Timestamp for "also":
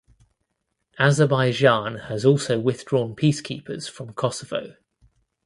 2.25-2.59